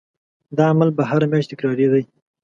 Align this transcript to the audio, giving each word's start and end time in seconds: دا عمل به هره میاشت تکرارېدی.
دا 0.57 0.63
عمل 0.71 0.89
به 0.97 1.03
هره 1.09 1.27
میاشت 1.31 1.49
تکرارېدی. 1.51 2.03